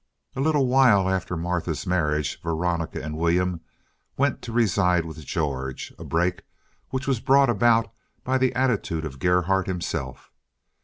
[0.35, 3.61] A little while after Martha's marriage Veronica and William
[4.17, 6.41] went to reside with George, a break
[6.89, 7.93] which was brought about
[8.23, 10.31] by the attitude of Gerhardt himself.